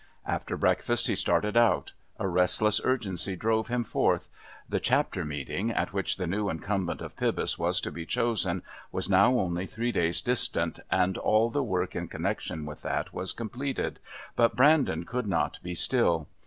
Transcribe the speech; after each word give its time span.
After 0.25 0.57
breakfast 0.57 1.05
he 1.05 1.13
started 1.13 1.55
out. 1.55 1.91
A 2.17 2.27
restless 2.27 2.81
urgency 2.83 3.35
drove 3.35 3.67
him 3.67 3.83
forth. 3.83 4.29
The 4.67 4.79
Chapter 4.79 5.23
Meeting 5.23 5.69
at 5.69 5.93
which 5.93 6.17
the 6.17 6.25
new 6.25 6.49
incumbent 6.49 7.01
of 7.01 7.15
Pybus 7.15 7.59
was 7.59 7.79
to 7.81 7.91
be 7.91 8.07
chosen 8.07 8.63
was 8.91 9.11
now 9.11 9.33
only 9.37 9.67
three 9.67 9.91
days 9.91 10.19
distant, 10.21 10.79
and 10.89 11.19
all 11.19 11.51
the 11.51 11.61
work 11.61 11.95
in 11.95 12.07
connection 12.07 12.65
with 12.65 12.81
that 12.81 13.13
was 13.13 13.31
completed 13.31 13.99
but 14.35 14.55
Brandon 14.55 15.03
could 15.05 15.27
not 15.27 15.59
be 15.61 15.75
still. 15.75 16.27